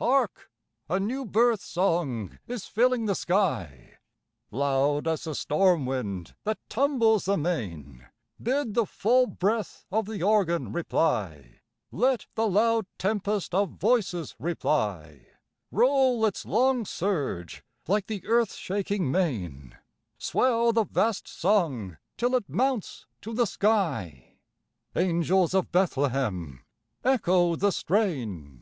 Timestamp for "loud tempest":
12.48-13.54